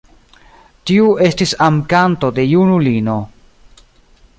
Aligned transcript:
Tiu 0.91 1.11
estis 1.27 1.53
amkanto 1.67 2.33
de 2.39 2.47
junulino. 2.55 3.23